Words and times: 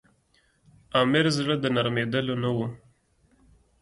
امیر 1.01 1.25
زړه 1.37 1.55
د 1.59 1.65
نرمېدلو 1.75 2.35
نه 2.43 2.49
وو. 2.55 2.67